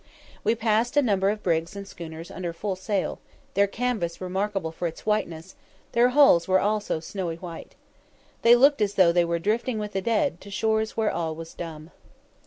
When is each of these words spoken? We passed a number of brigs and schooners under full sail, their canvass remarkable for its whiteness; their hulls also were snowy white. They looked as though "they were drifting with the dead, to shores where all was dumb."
We 0.43 0.55
passed 0.55 0.97
a 0.97 1.01
number 1.03 1.29
of 1.29 1.43
brigs 1.43 1.75
and 1.75 1.87
schooners 1.87 2.31
under 2.31 2.53
full 2.53 2.75
sail, 2.75 3.19
their 3.53 3.67
canvass 3.67 4.19
remarkable 4.19 4.71
for 4.71 4.87
its 4.87 5.05
whiteness; 5.05 5.55
their 5.91 6.09
hulls 6.09 6.49
also 6.49 6.95
were 6.95 7.01
snowy 7.01 7.35
white. 7.35 7.75
They 8.41 8.55
looked 8.55 8.81
as 8.81 8.95
though 8.95 9.11
"they 9.11 9.25
were 9.25 9.37
drifting 9.37 9.77
with 9.77 9.93
the 9.93 10.01
dead, 10.01 10.41
to 10.41 10.49
shores 10.49 10.97
where 10.97 11.11
all 11.11 11.35
was 11.35 11.53
dumb." 11.53 11.91